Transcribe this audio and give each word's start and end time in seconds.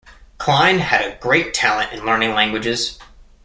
Klein 0.39 0.79
had 0.79 1.01
a 1.01 1.15
great 1.19 1.53
talent 1.53 1.93
in 1.93 2.03
learning 2.03 2.33
languages. 2.33 2.97